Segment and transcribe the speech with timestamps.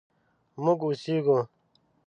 [0.63, 1.39] مونږ اوسیږو